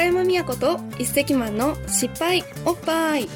[0.00, 3.28] 高山美也と一石マンの失敗おっぱい。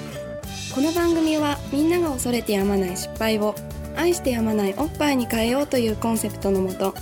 [0.75, 3.55] この番組はみんなが恐れてやまない失敗を
[3.95, 6.95] 愛してやまないおっぱいに変えようというコンセプトのもと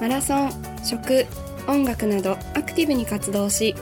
[0.00, 0.50] マラソン
[0.82, 1.26] 食
[1.68, 3.74] 音楽などアクティブに活動し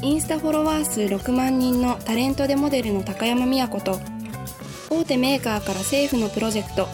[0.00, 4.00] インスタフォロワー数6万人のタレントでモデルの高山美也子と
[4.88, 6.88] 大手メーカーから政府のプロジェクト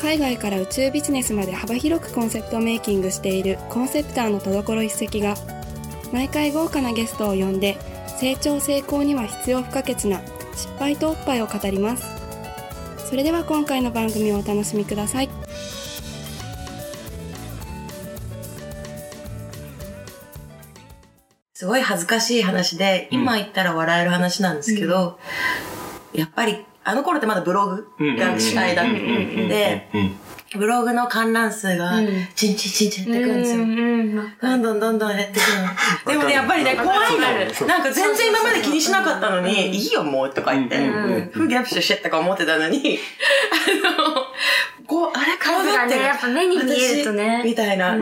[0.00, 5.36] 海外から宇宙ビジネスまで幅広くコンセプトメイキングしているコンセプターの戸所一石が
[6.14, 7.76] 毎回豪華なゲストを呼んで
[8.20, 10.20] 成長成功には必要不可欠な
[10.54, 12.06] 失敗とおっぱいを語ります。
[13.10, 15.28] それでは今回の番組をお楽しみください。
[21.52, 25.18] すごい恥ずかしい話で、今言ったら笑える話なんですけど、
[26.12, 28.96] やっぱり、あの頃ってまだブログが主体だったん
[29.48, 29.88] で、
[30.56, 32.00] ブログの観覧数が、
[32.34, 33.58] チンチンチンチンってくるんですよ。
[34.40, 35.40] どんどんどんどん減って
[36.04, 36.12] くる。
[36.12, 37.66] でもね、やっぱりね、怖いの。
[37.66, 40.76] なんか全然今まで気にしなかったのに、いいよもうとか言って、
[41.32, 42.98] フギャプシュしてとか思ってたのに、
[43.96, 44.26] あの、
[44.86, 47.42] こう、あれ数がね、やっぱ目に見えるとね。
[47.44, 47.96] みたいな。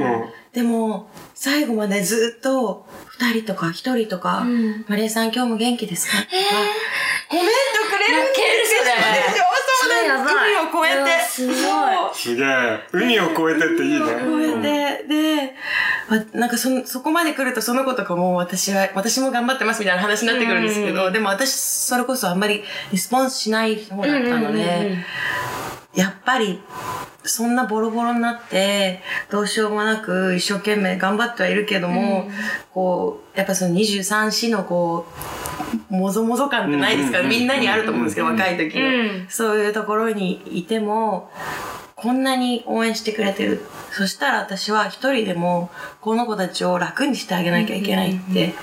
[0.52, 2.86] でも、最後までずっと、
[3.18, 4.44] 二人とか一人とか、
[4.88, 5.32] マリエさん。
[5.32, 6.32] 今日も元気ですかとか、
[7.32, 8.34] コメントくれるんで
[8.66, 8.82] すよ。
[9.80, 10.36] そうなんです。
[10.36, 11.24] 海を越えて。
[11.24, 11.56] すごい。
[12.12, 12.80] すげえ。
[12.92, 14.00] 海を越えてっていいね。
[14.00, 24.98] 越えて、で、なんかそ、そこまで来るとその子とかも私は、私も頑張ってますみたいな話になってくるんですけど、でも私、それこそあんまりリスポンスしない方だったので、
[25.94, 26.60] やっぱり、
[27.24, 32.28] そんなボロボロになって、どうしようもなく一生懸命頑張ってはいるけども、
[32.74, 35.12] こう、やっぱその23市のこう、
[35.88, 37.22] もぞもぞ感ってないですか？
[37.22, 39.30] みんなにあると思うんですけど、若い時の。
[39.30, 41.30] そういうところにいても、
[41.94, 43.62] こんなに応援してくれてる。
[43.92, 45.70] そしたら私は一人でも、
[46.00, 48.54] この子たちを楽にしてあげなきゃいけないって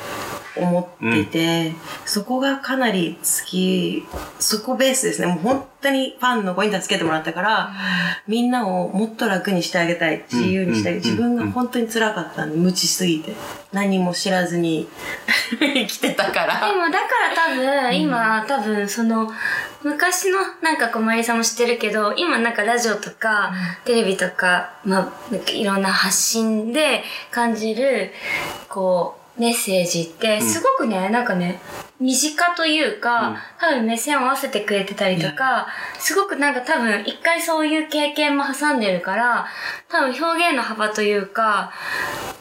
[0.55, 1.73] 思っていて、
[2.05, 4.05] そこがかなり好き、
[4.39, 5.27] そこベースですね。
[5.27, 7.73] もう本当にファンの子に助けてもらったから、
[8.27, 10.25] みんなをもっと楽にしてあげたい。
[10.31, 11.11] 自由にしてあげたい。
[11.11, 13.33] 自分が本当に辛かったんで、無知すぎて。
[13.71, 14.87] 何も知らずに
[15.59, 16.67] 生きてたから。
[16.67, 17.05] でもだか
[17.35, 19.31] ら多分、今多分その、
[19.83, 23.53] 昔のなんかこうマリさんも知ってるけど、今なんかラジオとか、
[23.85, 28.11] テレビとか、まあ、いろんな発信で感じる、
[28.67, 31.59] こう、メッセージって、すごくね、なんかね、
[31.99, 35.67] 身近というか、多分目線を合わせてくれてたりとか、
[35.97, 39.47] すごくなんか多分一回そういう経験も挟んでるから、
[39.87, 41.71] 多分表現の幅というか、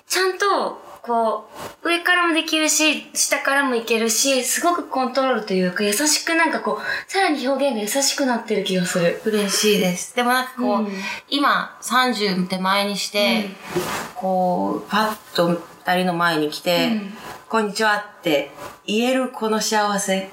[0.06, 1.48] ちゃんと、こ
[1.82, 9.22] う、上からもできるし、下からもいけるし、すごくコントロールというか、優しくなんかこう、さらに表現が優しくなってる気がする。
[9.25, 10.15] 嬉しいです。
[10.15, 10.92] でもなんかこう、うん。
[11.30, 13.48] 今30手前にして、
[14.15, 17.00] こう、パッと二人の前に来て、
[17.49, 18.50] こんにちはって
[18.87, 20.28] 言えるこの幸せ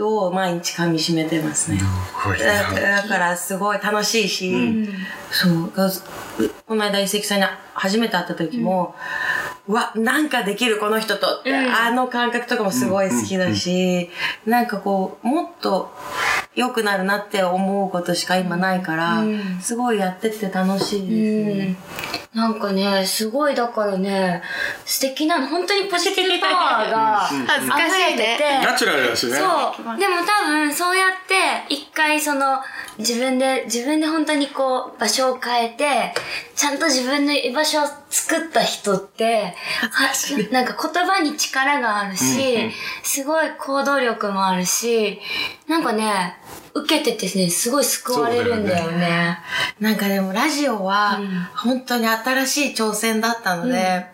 [0.00, 1.78] を毎日噛み締めてますね。
[2.38, 4.88] だだからすごい楽しいし、
[5.30, 5.90] そう、が
[6.66, 7.44] この間遺跡さんに
[7.74, 8.94] 初めて会った時も、
[9.68, 14.08] うわ、なんかできるこの人とって、あの感覚とかもすごい好きだし、
[14.46, 15.92] なんかこう、もっと
[16.54, 19.22] 良くなるなって思うことしか今ないから、
[19.60, 21.76] すごいやってて楽しいですね。
[22.34, 24.42] なんかね、すごいだからね、
[24.84, 29.36] 素敵なの、本当にポジティブパワーが恥ずかしい溢れてねて、ナチュラルだしね。
[29.36, 29.98] そう。
[29.98, 32.60] でも多分、そうやって、一回その、
[32.98, 36.14] 自分で、自分で本当にこう、場所を変えて、
[36.54, 39.54] ちゃんと自分の居場所を作った人って、
[39.90, 40.12] は
[40.52, 42.70] なんか言葉に力があるし、
[43.02, 45.20] すごい行動力もあるし、
[45.66, 46.36] なんかね、
[46.74, 49.38] 受けててね、すごい救われるんだよね。
[49.80, 51.20] なんかでもラジオは
[51.54, 54.06] 本当に新しい挑戦だったので、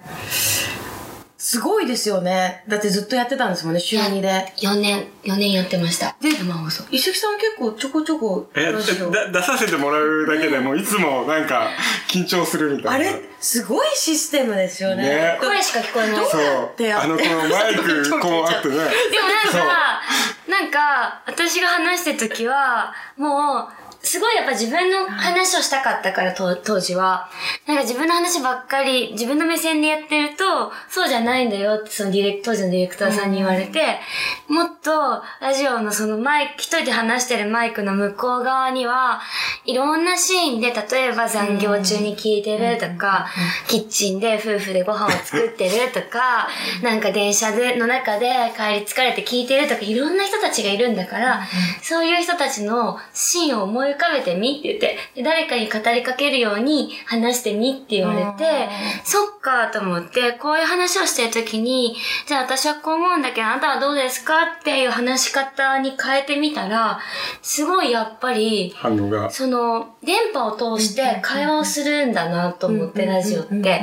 [1.51, 2.63] すごいですよね。
[2.69, 4.55] だってずっとやってたんですもんね、週2で。
[4.59, 6.15] 4年、4年やってました。
[6.21, 6.85] で生放送。
[6.93, 11.71] 石木さん結構ちょこちょこ出させてもらうだけでもいつもなんか
[12.07, 13.11] 緊張するみたいな。
[13.11, 15.03] あれ、すごいシステムですよね。
[15.03, 16.25] ね声しか聞こえない。
[16.25, 16.41] そう。
[16.41, 18.75] あの、このマイクこうあってね。
[18.75, 20.01] でもなんか、
[20.47, 27.29] なんか、私が話してる時は、もう、すごいやっぱ自分の話をしたかったから、と当時は。
[27.67, 34.01] なんか自分の話ばっかり、自分の目線でやってると、そうじゃないんだよって、そのディレク、当時のディレクターさんに言われて、
[34.49, 39.21] もっと、ラジオのそのマイク、一人で話してるマイクの向こう側には、
[39.67, 43.29] いろんなシーンで、例えば残業中に聞いてるとか、
[43.69, 46.49] キッチンで夫婦でご飯を作ってるとか、
[46.83, 51.43] なんか電車での中で帰り疲れて聞いてるとか、いろんな人たちがいるんだから、
[51.83, 58.69] そういう人たちのシーンを思いい浮かべてみって言って、で誰かに語りかけるように話してみって言われて、
[59.05, 61.97] そっかと思って、こういう話をしてるときに、
[62.27, 67.01] じゃあ私はこう思うんだけど、あなたはどうですかっていう話し方に変えてみたら、
[67.43, 69.31] すごいやっぱり、反応が。
[69.31, 73.83] その、電波を通して会話をするんだなと思って、ラジオって。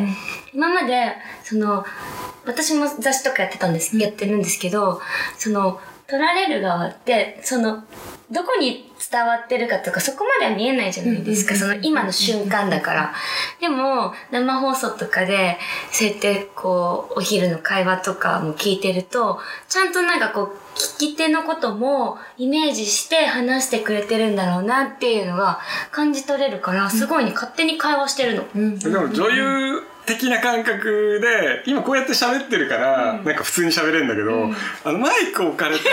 [0.54, 1.13] 今まで、
[1.44, 1.86] その、
[2.45, 5.01] 私も雑誌とかやってたんです、やってるんですけど、
[5.38, 7.83] その、撮られる側って、その、
[8.31, 13.13] どこに伝わってるかとか、そこまでは見えないじゃないですか、その今の瞬間だから。
[13.62, 15.57] でも、生放送とかで、
[15.92, 19.39] そうやってこう、お昼の会話とかも聞いてると、
[19.69, 25.59] ちゃんとなんかこう、聞き手のこともイメージして話してくれてるんだろうなっていうのが
[25.92, 28.77] 感じ取れるから、すごいね、勝手に会話してるの。
[28.77, 34.50] でも女優的な感覚で、今こうやって喋ってるから、なんか普通に喋れるんだけど、
[34.83, 35.83] あのマイク置かれて、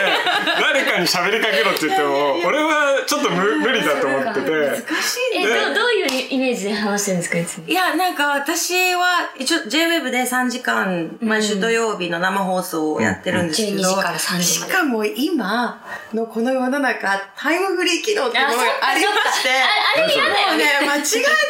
[0.61, 4.51] 誰かに喋りかけろって言っても、俺はちょっと無無理だと思ってて。
[4.51, 5.65] 難しいえ、ね。
[5.67, 7.67] どうどういうイメージで話してるんですか、いつも？
[7.67, 15.83] いや、なんか私は、一応 JWEB で3時間、毎週土曜日の生放送をやってるんですけど、12時から3時までしかも今
[16.13, 20.45] のこの世の中、タイムフリー機能ってものがありまして、ああれ嫌だよね。
[20.47, 21.01] もうね、間違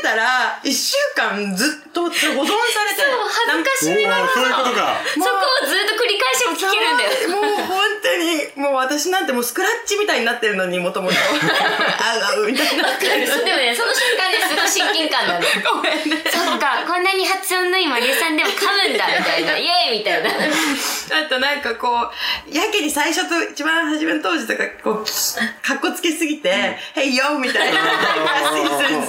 [0.01, 2.11] えたら、1週間ずっと保
[2.55, 3.19] 存されてる。
[3.19, 5.03] 恥ずかしみながそういうことか。
[5.03, 7.35] そこをずっと繰り返しも聞けるんだよ。
[7.35, 7.94] もう本
[8.85, 11.17] 私なんてもうスクラッチみたいになってるのに、もともと。
[11.19, 12.97] あうみたいにな。
[12.99, 15.47] でもね、その瞬間ですごい親近感だね。
[15.65, 16.23] ごめんね。
[16.31, 19.57] そっか、こんなに発音のいいマリエさんでも噛むんだ、みたいな。
[19.59, 20.31] イエーイみたいな。
[20.31, 22.11] あとなんかこ
[22.49, 25.05] う、やけに最初と一番初めの当時とか、こう、
[25.67, 27.39] かっこつけすぎて、Hey yo!
[27.39, 27.81] みたいな、
[28.53, 29.09] Seasons!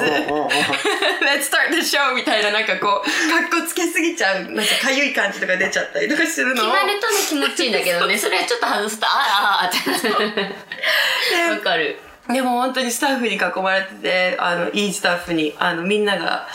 [1.21, 2.13] Let's start the show!
[2.13, 6.65] みたいな、なんかこう、かっこつけすぎちゃう、なんかかゆい感じとか出ちゃったりとかするのを。
[6.65, 11.49] 決まるとね、気持ちいいんだけどね、それはちょっと外すと、ああ、ああ、って。
[11.49, 11.99] わかる。
[12.27, 16.47] でも本当にスタッフに囲まれてて、あの、いいスタッフに、あの、みんなが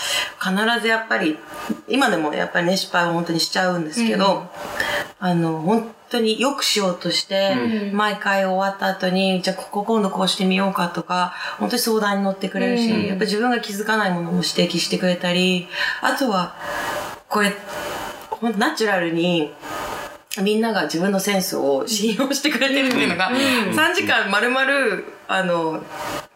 [0.43, 1.39] 必ずやっぱり、
[1.87, 4.51] 今でもやっぱりね、失敗は本当にしちゃうんですけど、
[5.21, 7.55] あの、本当によくしようとして、
[7.93, 15.69] 毎回終わった後に、じゃあここ今度こうしてみようかとか、本当に相談に乗ってくれるし、やっぱ自分が気づかないものも指摘してくれたり、
[16.03, 16.57] あとは、
[17.29, 17.53] これ、
[18.31, 19.53] 本当ナチュラルに、
[20.43, 25.83] みんなが自分のセンスを信用してくれてるっていうのが、3時間丸々、あの、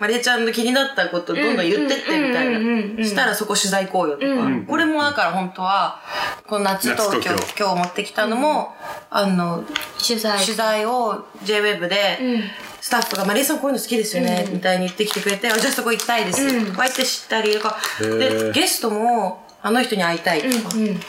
[0.01, 2.59] マリエちゃんの気になったことをどんどん言ってってみたいな。
[2.59, 4.51] んしたらそこ取材行為よとか。
[4.67, 6.01] これもだから本当は、
[6.49, 8.75] この夏東京、今日持ってきたのも、
[9.11, 9.65] あの、
[10.05, 10.41] 取材。
[10.45, 12.43] 取材を JWEB で、うん。
[12.81, 16.43] スタッフが、マリエさんこういうの好きですよね、みたいに言ってきてくれて、あじゃあそこ行きたいです。
[16.43, 21.01] うんこうやって知ったりとか、で、ゲストも、あの人に会いたいとか、うん。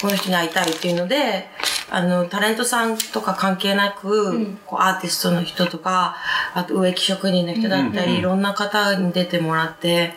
[0.00, 1.48] この人に会いたいっていうので、
[1.90, 6.16] あの、タレントさんとか関係なく、こうアーティストの人とか、
[6.54, 10.14] あと植木職人の人だったり、いろんな方に出てもらって、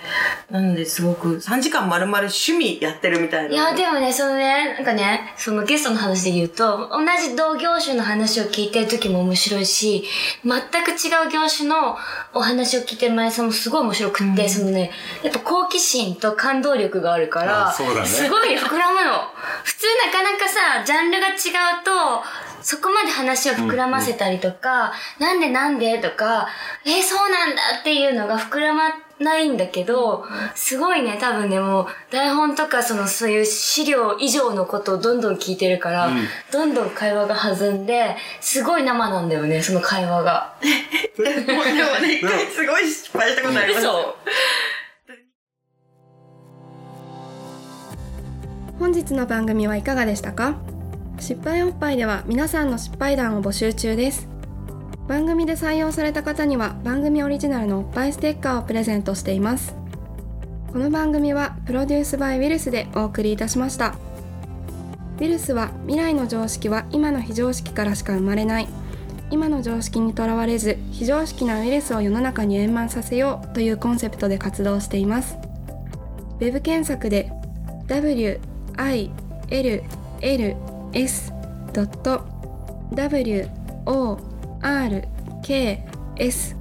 [0.49, 3.49] なのですごく3時間丸々趣味やってるみたいな。
[3.49, 10.03] いや、でもね、そのね、なんかね、そのゲストの話で言うと、同じ同業種の話を聞いてる時も面白いし、
[10.43, 11.97] 全く違う業種の
[12.33, 14.91] お話を聞いてる前さんもすごい面白くって、そのね、
[15.23, 19.11] やっぱ好奇心と感動力があるから、ねすごい膨らむの。
[19.63, 21.31] 普通なかなかさ、ジャンルが違
[21.81, 22.23] うと、
[22.61, 26.47] そこまで話を膨らませたりとか、なんでなんでとか、
[26.85, 30.25] えーそうなんだっていうのが膨らまないんだけど、
[30.55, 36.09] すごいね、多分ね、もう台本とかそのそういう資料以上のことをどんどん聞いてるから、
[36.51, 40.53] どんどん会話が弾んで、すごい生なんだよね、その会話が。
[41.17, 41.63] でもでも
[41.99, 43.85] ね、一回すごい失敗したことあります。
[43.85, 44.15] よ。
[48.79, 50.55] 本日の番組はいかがでしたか？
[51.21, 54.27] 失敗おっぱいでは皆さんの失敗談を募集中です。
[55.07, 59.75] 番組で採用された方には番組オリジナルのおっぱいステッカーをプレゼントしています。
[60.73, 63.93] この番組はプロデュースバイウィルスでお送りいたしました。
[65.19, 68.67] ウィルスは未来の常識は今の非常識からしか生まれない。
[69.29, 75.37] 今の常識にとらわれず非常識なウイルスを世の中に円満させようというコンセプトで活動しています。
[76.39, 77.31] ウェブ検索で
[77.85, 81.33] WILL I L L S
[81.73, 82.25] ドット
[82.93, 83.47] W
[83.85, 84.17] O
[84.61, 85.07] R
[85.43, 85.85] K
[86.17, 86.55] S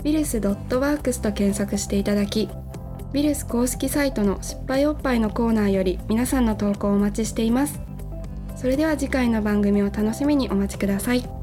[0.00, 2.48] ウィルスドットワークスと検索していただき
[3.12, 7.80] ウィルス公式サイトの失敗おっぱいのコーナーより皆さんの投稿をお待ちしています。
[8.56, 11.41] それでは次回の番組を楽しみにお待ちください。